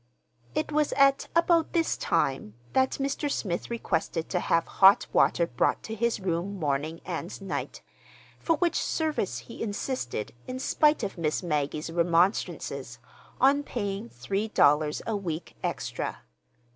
It 0.55 0.71
was 0.71 0.93
at 0.93 1.27
about 1.35 1.73
this 1.73 1.95
time 1.95 2.55
that 2.73 2.93
Mr. 2.93 3.29
Smith 3.31 3.69
requested 3.69 4.29
to 4.29 4.39
have 4.39 4.65
hot 4.65 5.05
water 5.13 5.45
brought 5.45 5.83
to 5.83 5.93
his 5.93 6.19
room 6.19 6.57
morning 6.59 7.01
and 7.05 7.39
night, 7.39 7.83
for 8.39 8.55
which 8.55 8.81
service 8.81 9.37
he 9.45 9.61
insisted, 9.61 10.33
in 10.47 10.57
spite 10.57 11.03
of 11.03 11.19
Miss 11.19 11.43
Maggie's 11.43 11.91
remonstrances, 11.91 12.97
on 13.39 13.61
paying 13.61 14.09
three 14.09 14.47
dollars 14.47 15.03
a 15.05 15.15
week 15.15 15.55
extra. 15.61 16.23